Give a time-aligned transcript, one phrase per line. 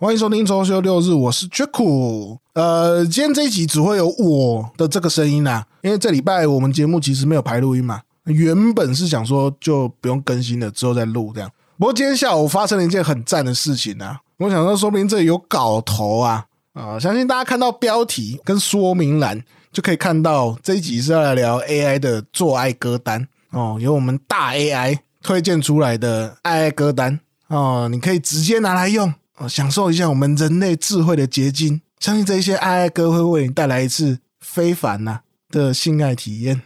[0.00, 2.38] 欢迎收听周休六日，我是 Jack。
[2.54, 11.50] 呃，今天这一集只会有我的这个声音啊，因为这礼拜我们节目其实没有排录音嘛，原本是想说就不用更新了，之后再录这样。
[11.76, 16.98] 不过今天下午发生了一件很赞的事情啊，我想说，说明这里有搞头啊啊！
[16.98, 19.38] 相信大家看到标题跟说明栏
[19.70, 29.12] 就可以看到，这一集是要来聊 AI 的做爱歌单哦，由我们大 AI 推荐出来的爱爱歌单哦，你可以直接拿来用。
[29.48, 36.62] 享受一下我们人类智慧的结晶，相信这些爱爱歌会为你带来一次非凡呐的性爱体验。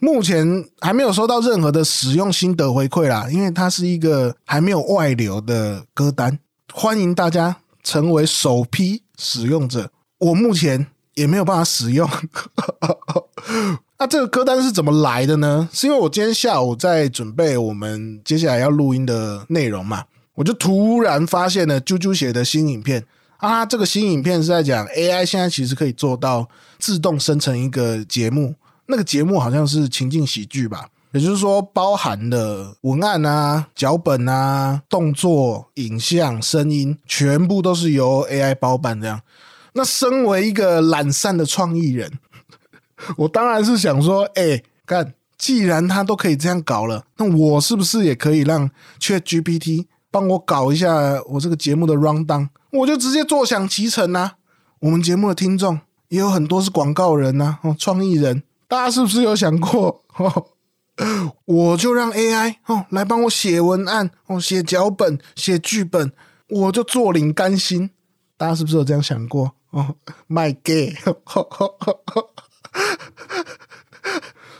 [0.00, 6.38] 目前还没有收到任何的使用心得回馈啦，因为它是一个还没有外流的歌单，
[6.72, 9.90] 欢迎大家成为首批使用者。
[10.18, 12.08] 我目前也没有办法使用。
[13.98, 15.68] 那这个歌单是怎么来的呢？
[15.72, 20.04] 是因为我今天下午在准备我们接下来要录音的内容嘛。
[20.38, 23.04] 我就突然发现了啾啾写的新影片
[23.38, 23.66] 啊！
[23.66, 28.54] 这个新影片是在讲 AI 现在其实可以做到自动生成一个节目，
[28.86, 39.20] 那个节目好像是情境喜剧吧，也就是说包含了文案啊、脚本啊、动作、影像、声音，全部都是由 AI 包办这样。
[39.72, 42.12] 那身为一个懒散的创意人，
[43.18, 49.86] 我当然是想说，哎，看，既然他都可以这样搞了，那我是不是也可以让 ChatGPT？
[50.10, 54.36] 帮我搞一下我这个节目的 round down，我就直接坐享其成啊！
[54.80, 60.02] 我们节目的听众也有很多是广告人呐，哦，创意人，大家是不是有想过？
[60.16, 60.46] 哦，
[61.44, 66.12] 我就让 AI 哦来帮我写文案，哦，写脚本，写剧本，
[66.48, 67.90] 我就坐领甘心。
[68.36, 69.52] 大家是不是有这样想过？
[69.70, 69.96] 哦
[70.28, 70.96] ，My gay，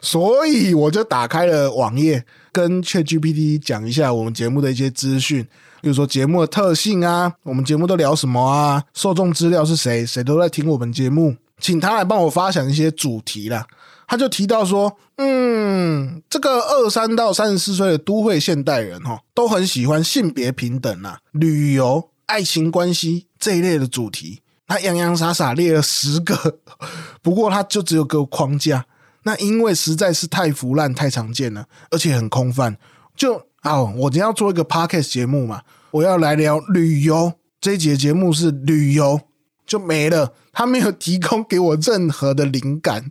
[0.03, 2.27] 所以我就打开了网页。
[2.59, 5.45] 跟 ChatGPT 讲一下我们节目的一些资讯，
[5.81, 13.65] 比如说节目的特性啊，我们节目都聊什么啊，受众资料是谁，谁都在听我们节目，请他来帮我发想一些主题啦。
[14.09, 24.41] 他就提到说，嗯，这个二三到三十四岁的都会现代人哈，都很喜欢性别平等啊、旅游、爱情关系这一类的主题。
[24.67, 26.59] 他洋洋洒洒列了十个，
[27.23, 28.85] 不过他就只有个框架。
[29.23, 32.77] 那因为实在是太腐烂、太常见了，而且很空泛。
[33.17, 37.33] 就啊，我今天要做一个 podcast 节目嘛，我要来聊旅游。
[37.61, 39.21] 这一节节目是旅游，
[39.67, 40.33] 就没了。
[40.53, 43.11] 他没有提供给我任何的灵感，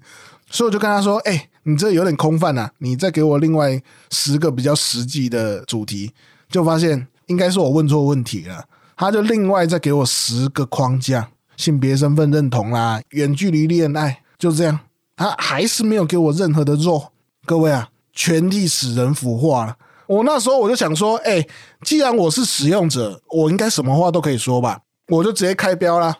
[0.50, 6.12] 所以我就跟他说：“哎，你这有点空泛啊，你再给我另外十个比较实际的主题。”
[6.50, 8.63] 就发现应该是我问错问题了。
[8.96, 14.79] 他就另外再给我十个框架：性别、身份认同啦，远距离恋爱，就这样。
[15.17, 17.11] 他还是没有给我任何的肉，
[17.45, 19.75] 各位啊，全体使人腐化了。
[20.05, 21.45] 我那时候我就想说，哎，
[21.81, 24.79] 既然我是使用者，我应该什么话都可以说吧？
[25.09, 26.19] 我就直接开标啦，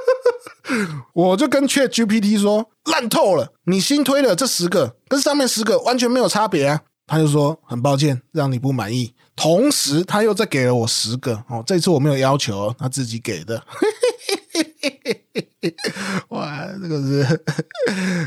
[1.14, 6.82] 我就跟 Chat GPT 说，烂透了，你新推的这十个跟上面十个完全没有差别啊。
[7.06, 9.14] 他就说很抱歉，让你不满意。
[9.34, 13.62] 同时他又再给了我十个哦，这次我没有要求，他自己给的。
[16.30, 17.22] 哇，这个是，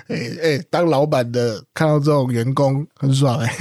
[0.08, 3.58] 哎哎，当老板的看到这种员工很爽哎，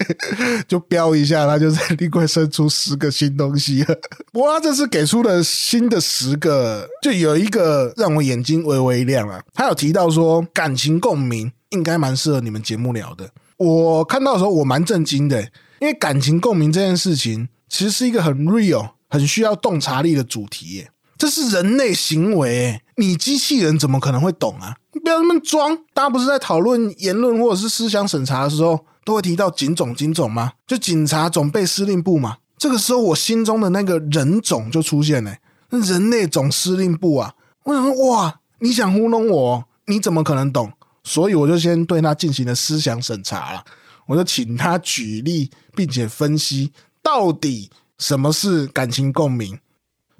[0.68, 3.94] 就标一下，他就在另外生出十个新东西了。
[4.30, 9.40] 不过他这次给出了新的十个，就有一个让我眼睛微微亮了。
[9.54, 13.30] 他有提到说感情共鸣应该蛮适合你们节目聊的。
[13.56, 15.40] 我看到的时候我蛮震惊的，
[15.80, 20.86] 因为感情共鸣这件事情其实是一个很 real、很需要洞察力的主题。
[21.18, 24.76] 这是人类行为，你机器人怎么可能会懂啊？
[24.92, 25.76] 不要那么装！
[25.92, 30.52] 大家不是在讨论言论或者是思想审查的时候，都会提到警总、警总吗？
[30.66, 32.36] 就警察总备司令部嘛。
[32.56, 35.36] 这个时候，我心中的那个人种就出现了，
[35.70, 37.34] 那人类总司令部啊！
[37.64, 39.64] 我想说，哇，你想糊弄我？
[39.86, 40.72] 你怎么可能懂？
[41.02, 43.64] 所以我就先对他进行了思想审查了。
[44.06, 49.58] 我就请他举例，并且分析到底什么是感情共鸣。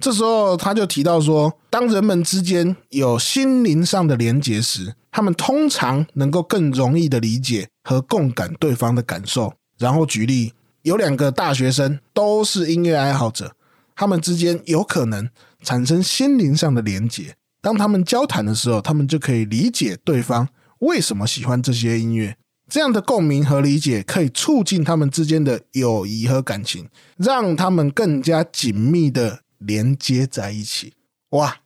[0.01, 9.53] 这时候他就提到说，当人们之间有心灵上的连结时，他们通常能够更容易的理解和共感对方的感受。
[9.77, 10.53] 然后举例，
[10.83, 13.57] 有两个大学生都是音乐爱好者，
[13.97, 15.29] 他们之间有可能
[15.63, 17.35] 产生心灵上的连结。
[17.61, 20.49] 当他们交谈的时候，他们就可以理解对方
[20.79, 22.37] 为什么喜欢这些音乐。
[22.71, 29.41] 这样的共鸣和理解可以促进他们之间的友谊和感情，让他们更加紧密的。
[29.59, 30.95] 连接在一起，
[31.31, 31.59] 哇！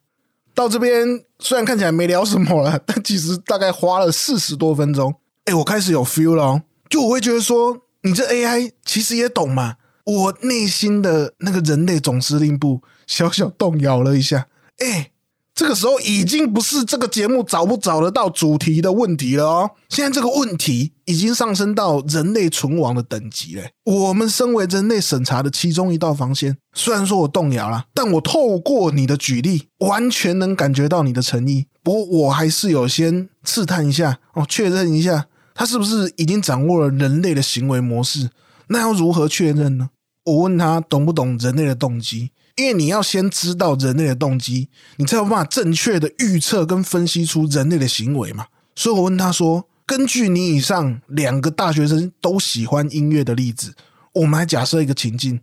[0.54, 5.14] 到这边虽然看起来没聊什么了， 但其实大概花了四十多分钟。
[5.44, 14.48] 哎，我开始有 feel 了，哦就我会觉得说，你这 AI 其实也懂嘛，我内心的那个人类总司令部小小动摇了一下。
[14.78, 15.11] 哎，
[15.54, 23.64] 这个时候已经不是这个节目找不找得到主题的问题了哦，现在这个问题已经上升到人类存亡的等级了。
[23.84, 31.66] 我们身为人类审查的其中一道防线，虽然说我动摇了，但我透过你的举例，完全能感觉到你的诚意。
[31.82, 38.30] 不过我还是有先试探一下哦，确认一下他是不是已经掌握了人类的行为模式。
[38.68, 39.90] 那要如何确认呢？
[40.24, 48.46] 我问他懂不懂人类的动机，因为你要先知道人类的动机，你才有办法正确的预测跟分析出人类的行为嘛。
[48.74, 53.74] 所以我问他说：“根据你以上两个大学生都喜欢音乐的例子，
[54.12, 55.40] 我们来假设一个情境，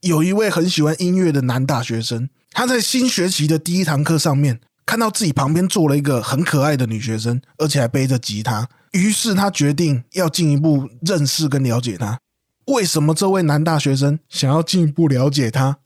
[0.00, 12.18] 有一位很喜欢音乐的男大学生，他在新学期的第一堂课上面看到自己旁边坐了一个很可爱的女学生，而且还背着吉他，于是他决定要进一步认识跟了解她。”
[12.66, 15.78] 为什么这位男大学生想要进一步了解他？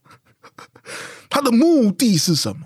[1.29, 2.61] 他的目的是什么？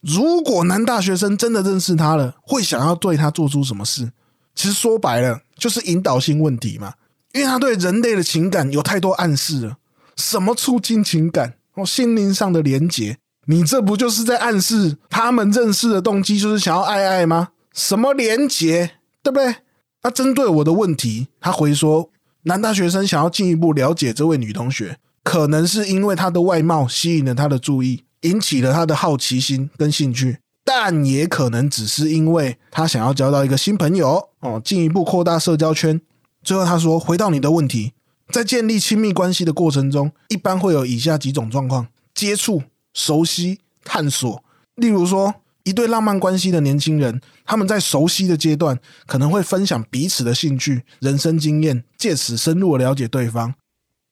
[0.00, 4.12] 如果男大学生真的认识他了，会想要对他做出什么事？
[4.54, 6.94] 其实说白了，就是引导性问题嘛。
[7.32, 9.76] 因为他对人类的情感有太多暗示了。
[10.16, 11.54] 什么促进情感？
[11.74, 13.18] 哦，心灵上的连结。
[13.46, 17.48] 你这不就是在暗示他们认识的动机就是想要爱爱吗？
[17.72, 18.92] 什么连结？
[19.22, 19.56] 对不对？
[20.02, 22.10] 那针对我的问题，他回说。
[22.42, 36.00] 男大学生想要进一步了解这位女同学，可能是因为他的外貌吸引了他的注意，引起了他的好奇心跟兴趣，但也可能只是因为他想要交到一个新朋友哦，进一步扩大社交圈。
[36.42, 37.92] 最后他说：“回到你的问题，
[38.32, 42.62] 在建立亲密关系的过程中，一般会有以下几种状况：接触、
[42.94, 44.42] 熟悉、探索。
[44.76, 45.34] 例如说。”
[45.64, 53.52] 一对浪漫关系的年轻人，他们在熟悉的阶段可能会分享彼此的兴趣、人生经验，借此深入了解对方，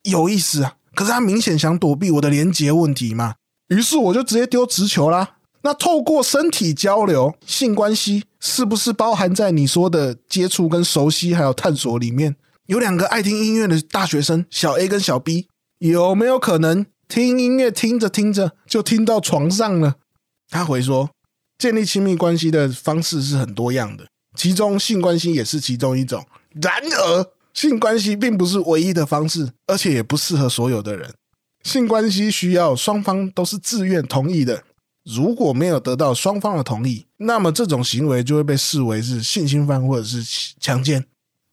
[0.02, 0.74] 有意思啊！
[0.96, 3.34] 可是他明显想躲避我的连结问题嘛，
[3.68, 5.36] 于是我就直接丢直球啦。
[5.62, 12.34] 那透过身体交流，性关系是不是包含在你说的接触、跟熟悉还有探索里面？
[12.66, 15.46] 有两个爱听音乐的大学生，小 A 跟小 B，
[15.78, 19.96] 有没有可能听音乐听着听着就听到床上了？
[20.50, 21.10] 他回说。
[21.58, 24.04] 建立亲密关系的方式是很多样的，
[24.36, 26.22] 其中性关系也是其中一种。
[26.60, 27.26] 然而，
[27.56, 31.14] 性关系并不是唯一的方式，而且也不适合所有的人。
[31.62, 34.62] 性关系需要双方都是自愿同意的，
[35.06, 40.22] 如果没有得到双方的同意，那么这种行为就会被视为是性侵犯或者是
[40.60, 41.06] 强奸。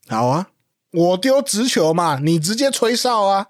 [0.09, 0.49] 好啊，
[0.91, 3.47] 我丢直球嘛，你直接吹哨啊！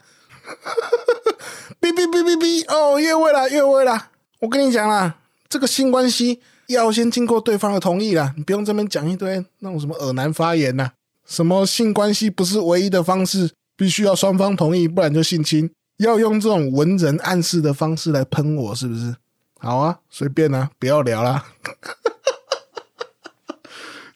[1.81, 4.09] 哔哔哔哔哔，哦，越位了，越位了！
[4.41, 5.15] 我跟你讲啦。
[5.49, 10.91] 这个性关系要先经过对方的同意啦，你不用这边讲一堆那种什么耳男发言呐，
[11.27, 15.69] 什么性关系不是唯一的方式，必须要双方同意，不然就性侵。
[15.97, 19.15] 要用这种文人暗示的方式来喷我，是不是？
[19.59, 21.45] 好啊，随便啊， 不要聊啦。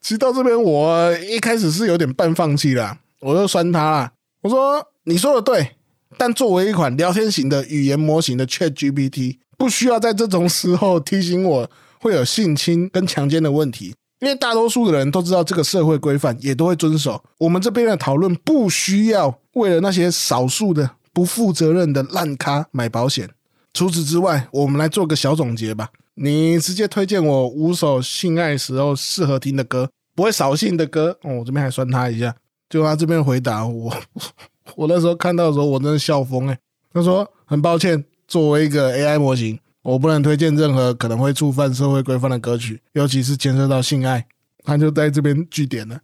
[0.01, 4.13] 其实到这边，我一开始是有点半放弃了，我就酸他啦。
[4.41, 5.75] 我说你说的对，
[6.17, 9.37] 但作为一款聊天型的语言模型的 Chat GPT。
[9.57, 11.67] 不需要在这种时候提醒我
[11.99, 17.23] 会有性侵跟强奸的问题，因为大多数的人都知道这个社会规范，也都会遵守。
[17.37, 23.29] 我们这边的讨论不需要为了那些少数的不负责任的烂咖买保险。
[23.73, 25.89] 除此之外，我们来做个小总结吧。
[26.15, 31.17] 你直接推荐我五首性爱时候适合听的歌，不会扫兴的歌。
[31.21, 32.35] 哦，我这边还酸他一下，
[32.69, 33.95] 就他这边回答我，
[34.75, 36.57] 我那时候看到的时候我真的笑疯哎。
[36.91, 38.03] 他说很抱歉。
[38.27, 39.57] 作为一个 AI 模型，
[39.87, 44.27] 我不能推荐任何可能会触犯社会规范的歌曲，尤其是牵涉到性爱。
[44.65, 46.01] 他就在这边据点了，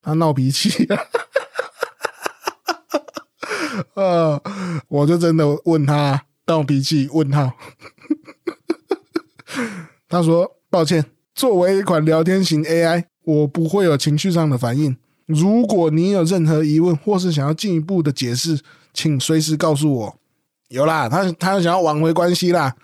[0.00, 0.88] 他闹脾气
[3.92, 4.40] 啊！
[4.88, 7.06] 我就真的问他闹脾气？
[7.12, 7.52] 问号。
[10.08, 11.04] 他说：“抱歉，
[11.34, 14.96] 作为一款聊天型 AI，我不会有情绪上的反应。
[15.26, 18.58] 如果你有任何疑问，或是想要进一步的解释，
[18.94, 20.16] 请随时告诉我。”
[20.68, 22.74] 有啦，他他想要挽回关系啦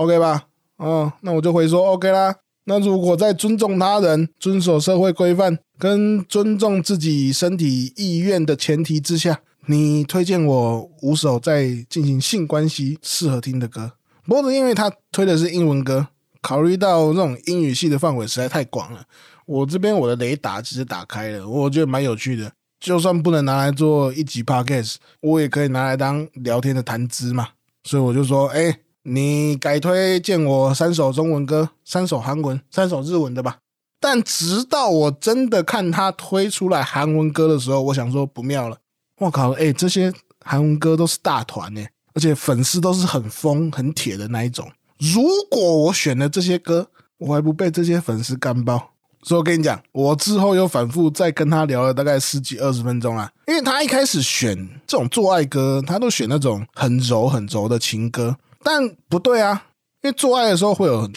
[0.00, 0.46] ，OK 吧？
[0.78, 2.34] 哦，那我就回说 OK 啦。
[2.64, 13.92] 那如果在尊重他人、遵守社会规范跟尊重自己身体意愿的前提之下，你推荐我五首在进行性关系适合听的歌。
[14.24, 16.06] 不过因为他推的是英文歌，
[16.40, 19.04] 考虑到这种英语系的范围实在太广了，
[19.44, 22.50] 我这边我的雷达其实打开了，我觉得蛮有趣的。
[22.78, 27.48] 就算不能拿来做一集 podcast，我也可以拿来当聊天的谈资嘛。
[27.84, 33.56] 所以我就说，哎，你改推荐我三首中文歌，三首韩文，三首日文的吧。
[33.98, 38.76] 但直到我真的看他推出来韩文歌的时候，我想说不妙了。
[39.18, 40.12] 我靠，哎，这些
[40.44, 41.82] 韩文歌都是大团呢，
[42.14, 44.70] 而且粉丝都是很疯很铁的那一种。
[44.98, 48.90] 如果我选了这些歌，我还不被这些粉丝干爆？
[49.22, 59.66] 所以我跟你讲，我之后又反复再跟他聊了大概十几二十分钟啊，因为他一开始选这种做爱歌，他都选那种很柔很柔的情歌，但不对啊，
[60.02, 61.10] 因为做爱的时候会有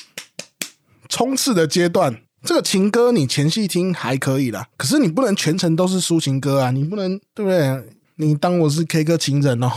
[1.10, 7.98] 冲刺的阶段，这个情歌你前戏听还可以啦，可是你不能全程都是抒情歌啊，你不能对不对？
[8.16, 9.72] 你当我是 K 歌情人哦，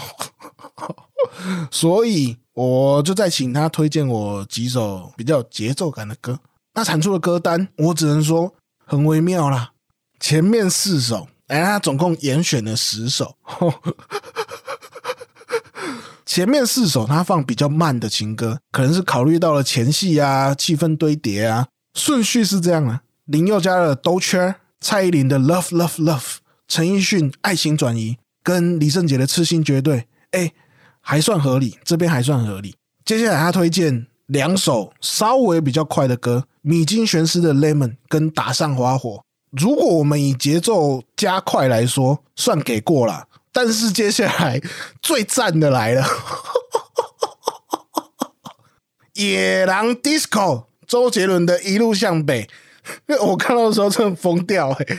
[1.70, 6.38] 所以我就在请他推荐我几首比较有节奏感的歌。
[6.74, 8.52] 那产出的歌单，我只能说
[8.84, 9.72] 很微妙啦。
[10.20, 13.34] 前面四首，哎，他总共严选了十首。
[16.26, 23.00] 前面四首他放比较慢的情歌，可能是考虑到了前戏啊、气氛堆叠啊，顺序是这样啊。
[23.26, 30.52] 林宥嘉的兜圈，蔡依林的 Love Love Love，陈奕迅爱情转移，跟李圣杰的痴心绝对，哎，
[31.00, 32.74] 还算合理，这边还算合理。
[33.04, 36.44] 接下来他推荐两首稍微比较快的歌。
[36.62, 43.28] 米津玄师的《Lemon》跟打上花火，如果我们以节奏加快来说，算给过了。
[43.56, 44.60] 但是接下来
[45.00, 46.02] 最赞的来了，
[49.14, 50.28] 《野狼 Disco》，
[50.86, 52.46] 周杰伦的一路向北。
[53.26, 54.98] 我看到的时候真的疯掉哎！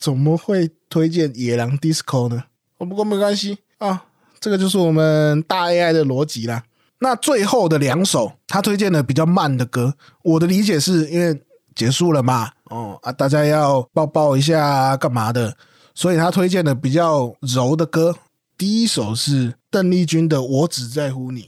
[0.00, 2.44] 怎么会推荐《野狼 Disco》呢？
[2.78, 4.06] 不过没关系啊，
[4.40, 6.62] 这个就是我们大 AI 的逻辑啦。
[7.00, 11.38] 那最后的两首，他推荐的比较慢的歌，我的理解是因为
[11.74, 15.54] 结束了嘛，哦啊，大家要抱抱一下干嘛的，
[15.98, 18.14] 所以他推荐的比较柔的歌。
[18.56, 21.42] 第一首是邓丽君的《我只在乎你》，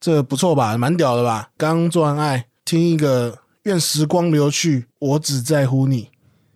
[0.00, 1.50] 这不错吧，蛮屌的吧？
[1.56, 6.10] 刚做完爱，听一个愿时光流去，我只在乎你，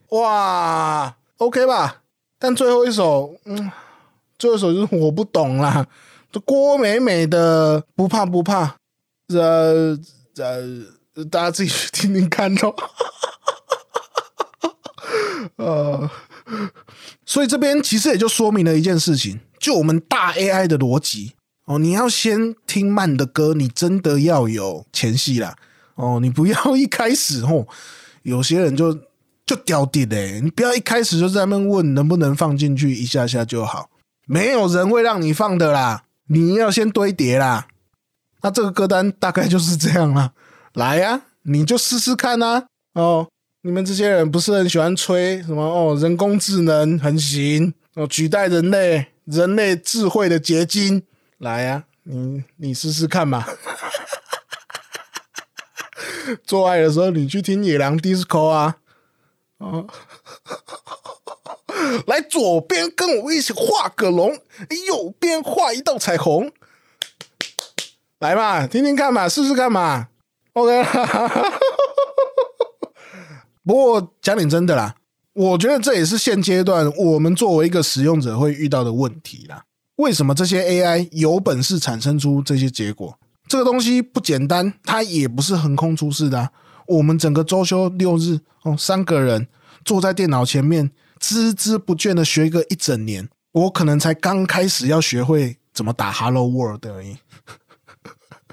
[0.08, 2.02] 哇，OK 吧？
[2.36, 3.70] 但最后一首，嗯，
[4.36, 5.86] 最后一首就是我不懂啦。
[6.32, 8.74] 这郭美美的不怕不怕，
[9.28, 9.96] 呃
[10.36, 12.74] 呃，大家自己去听听看哦。
[15.56, 16.10] 呃，
[17.30, 21.34] 所以这边其实也就说明了一件事情，就我们大 AI 的逻辑
[21.66, 25.54] 哦，你要先听慢的歌，你真的要有前戏啦
[25.94, 27.68] 哦，你不要一开始哦，
[28.24, 28.92] 有些人就
[29.46, 33.88] 就掉地嘞，你不要一开始就在那问能不能放进去一下下就好，
[34.26, 36.02] 没有人会让你放的啦。
[36.26, 37.68] 你要先堆叠啦，
[38.42, 40.32] 那这个歌单大概就是这样啦。
[40.74, 42.64] 来呀，你就试试看呐。
[42.94, 43.28] 哦，
[43.62, 45.94] 你们这些人不是很喜欢吹什么哦？
[46.00, 51.02] 人工智能很行哦，取代人类，人类智慧的结晶。
[51.38, 53.46] 来呀，你你试试看嘛。
[56.44, 58.78] 做爱的时候，你去听野狼 disco 啊。
[59.58, 59.86] 哦。
[62.06, 64.32] 来左边跟我一起画个龙，
[64.86, 66.50] 右边画一道彩虹。
[68.20, 70.08] 来嘛，听听看嘛，试试看嘛。
[70.54, 70.82] OK。
[73.64, 74.94] 不过讲点真的啦，
[75.34, 79.64] 我觉得这也是现阶段我们作为一个使用者会遇到的问题啦。
[79.96, 83.18] 为什么这些 AI 有本事产生出这些结果？
[83.48, 86.50] 这个东西不简单，它也不是横空出世的。
[86.86, 89.46] 我们整个周休六日哦，三个人
[89.84, 90.90] 坐在电脑前面。
[91.20, 97.18] 孜孜不倦的学个一整年，我可能才刚开始要学会怎么打 Hello World 而已。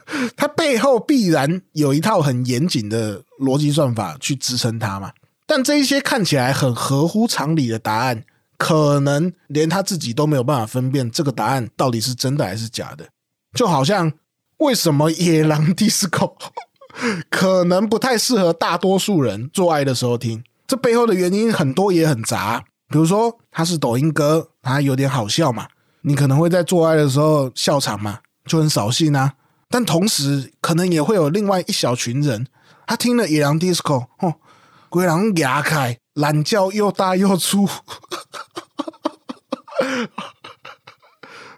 [0.35, 5.11] 它背后必然有一套很严谨的逻辑算法去支撑它嘛。
[5.45, 8.23] 但这一些看起来很合乎常理的答案，
[8.57, 13.07] 可能连他自己都没有办法分辨这个答案到底是真的还是假的。
[13.53, 14.11] 就好像
[14.57, 16.33] 为什么野狼 Disco
[17.29, 20.43] 可能不太适合大多数人做爱的时候听。
[20.65, 25.67] 这背后的原因很多也很杂，比如说它是抖音歌，它有点好笑嘛，
[26.01, 29.33] 你可能会在做爱的时候笑场嘛，就很扫兴啊。
[29.69, 32.47] 但同时可能也会有另外一小群人，
[32.86, 34.36] 他听了野狼 disco，哦，
[34.89, 37.67] 鬼狼牙开，懒觉又大又粗，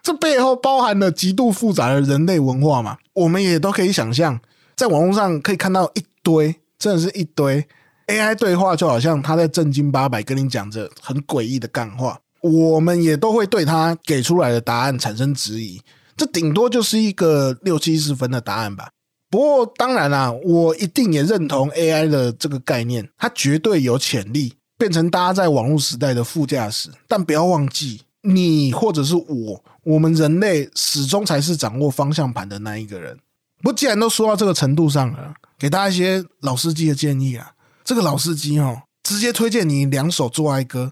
[0.01, 4.39] 这背后包含了极度复杂的人类文化嘛，我们也都可以想象，
[4.75, 7.67] 在网络上可以看到一堆，真的是一堆。
[8.07, 15.79] AI 对话就好像他在正经八百跟你讲着很诡异的干话，我们也都会对他给出来的答案产生质疑。
[16.19, 18.89] 这顶多就是一个六七十分的答案吧。
[19.29, 26.89] 不过当然啦，我一定也认同 AI 的这个概念，它绝对有潜力变成大家在网络时代的副驾驶。
[27.07, 33.17] 但不要忘记，你或者是我，我们人类始终才是掌握方向盘的那一个人。
[33.61, 37.53] 不，既然都说到这个程度上了，给大家一些老司机的建议啊。
[37.85, 40.91] 这个老司机哦，直接推荐你两首做爱歌：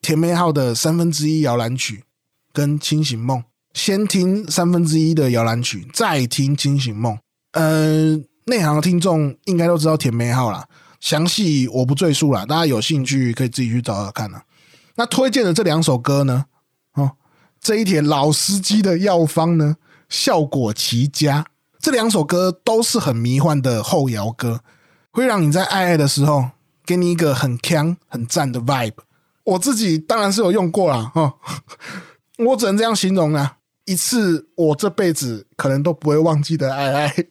[0.00, 2.04] 甜美号的三分之一摇篮曲
[2.52, 3.44] 跟清醒梦。
[3.74, 7.18] 先听三分之一的摇篮曲，再听清醒梦。
[7.52, 8.16] 呃，
[8.46, 10.66] 内行的听众应该都知道甜美号啦，
[11.00, 14.42] 详细我不赘述了，大家有兴趣可以自己去找找看啊。
[14.96, 16.46] 那推荐的这两首歌呢，
[16.94, 17.12] 哦，
[17.60, 19.76] 这一帖老司机的药方呢，
[20.08, 21.44] 效果奇佳。
[21.80, 24.60] 这两首歌都是很迷幻的后摇歌，
[25.10, 26.50] 会让你在爱爱的时候
[26.86, 28.94] 给你一个很强很赞的 vibe。
[29.42, 31.34] 我自己当然是有用过啦，哈，
[32.38, 37.14] 我只能这样形容啊，一次我这辈子可能都不会忘记的爱爱。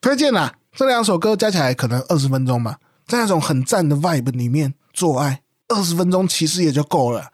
[0.00, 7.30] 推荐啦，这两首歌加起来可能二十分钟吧，在那种很赞的 vibe 里面做爱，二十分钟其实也就够了。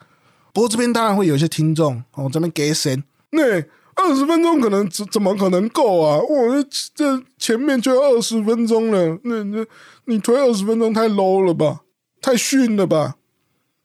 [0.52, 3.62] 不过这边当然会有一些听众，我这边给神那。
[3.99, 6.18] 二十分钟可能怎怎么可能够啊？
[6.18, 6.62] 我
[6.94, 9.64] 这前面就要二十分钟了，那那
[10.04, 11.80] 你推二十分钟太 low 了吧，
[12.20, 13.16] 太逊了吧？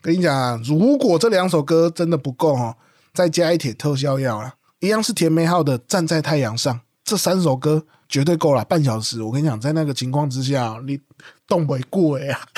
[0.01, 2.75] 跟你讲，如果这两首歌真的不够哈，
[3.13, 9.22] 再加一帖特效药啊，一样是甜美号的《站在太阳上》，这三首歌绝对够了，半小时。
[9.22, 11.00] 我跟你讲，在那个情况之下，你
[11.48, 12.39] 动不过呀。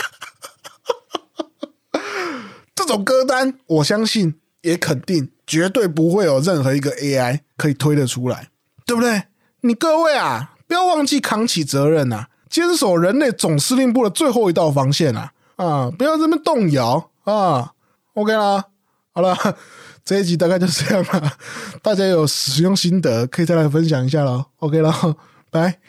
[2.73, 5.29] 这种歌单，我相信也肯定。
[5.45, 8.47] 绝对不会有任何一个 AI 可以推得出来，
[8.85, 9.23] 对不对？
[9.59, 15.33] 你各位啊，不要忘记扛起责任呐，坚守人类总司令部的最后一道防线啊！
[15.57, 17.71] 啊，不要这么动摇啊
[18.13, 18.65] ！OK 啦，
[19.13, 19.35] 好了，
[20.03, 21.33] 这一集大概就是这样了。
[21.81, 24.45] 大家有使用心得可以再来分享一下喽。
[24.57, 24.91] OK 了，
[25.49, 25.79] 拜。